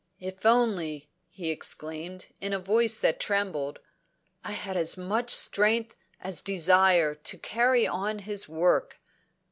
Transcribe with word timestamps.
"If 0.19 0.47
only," 0.47 1.11
he 1.29 1.51
exclaimed, 1.51 2.29
in 2.41 2.53
a 2.53 2.59
voice 2.59 2.99
that 3.01 3.19
trembled, 3.19 3.77
"I 4.43 4.51
had 4.53 4.75
as 4.75 4.97
much 4.97 5.29
strength 5.29 5.95
as 6.19 6.41
desire 6.41 7.13
to 7.13 7.37
carry 7.37 7.85
on 7.85 8.17
his 8.17 8.49
work!" 8.49 8.99